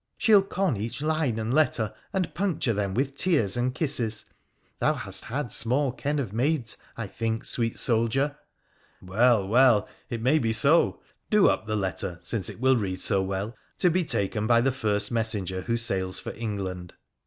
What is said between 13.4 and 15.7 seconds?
and put it in the way to be taken by the first messenger